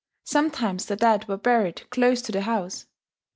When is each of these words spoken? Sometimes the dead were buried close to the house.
Sometimes 0.23 0.87
the 0.87 0.95
dead 0.95 1.27
were 1.27 1.37
buried 1.37 1.87
close 1.91 2.23
to 2.23 2.31
the 2.31 2.41
house. 2.41 2.87